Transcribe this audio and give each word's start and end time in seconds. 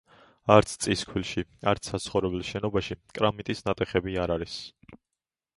არც 0.53 0.71
წისქვილში, 0.85 1.43
არც 1.73 1.91
საცხოვრებელ 1.91 2.45
შენობაში 2.49 2.99
კრამიტის 3.19 3.65
ნატეხები 3.69 4.21
არ 4.25 4.35
არის. 4.39 4.57